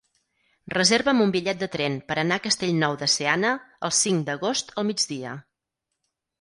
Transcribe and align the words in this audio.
Reserva'm 0.75 1.19
un 1.25 1.33
bitllet 1.35 1.59
de 1.59 1.67
tren 1.75 1.99
per 2.07 2.17
anar 2.23 2.41
a 2.41 2.43
Castellnou 2.47 2.97
de 3.03 3.11
Seana 3.19 3.55
el 3.91 3.95
cinc 4.01 4.27
d'agost 4.33 4.77
al 4.79 4.93
migdia. 4.93 5.39